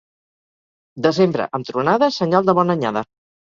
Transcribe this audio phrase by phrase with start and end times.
[1.07, 3.07] Desembre amb tronada, senyal de bona anyada.